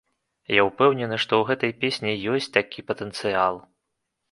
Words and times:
Я 0.59 0.63
ўпэўнены, 0.69 1.19
што 1.25 1.33
ў 1.39 1.43
гэтай 1.51 1.75
песні 1.85 2.15
ёсць 2.33 2.51
такі 2.59 2.87
патэнцыял. 2.91 3.63